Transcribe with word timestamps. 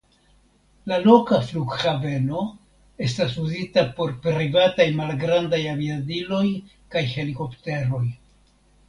La 0.91 0.95
loka 1.01 1.37
flughaveno 1.49 2.39
estas 3.07 3.35
uzita 3.43 3.83
por 3.99 4.13
privataj 4.23 4.87
malgrandaj 5.03 5.61
aviadiloj 5.75 6.43
kaj 6.97 7.05
helikopteroj. 7.13 8.03